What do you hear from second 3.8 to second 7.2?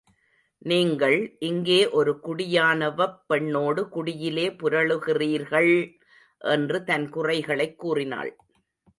குடியிலே புரளுகிறீர்கள்! என்று தன்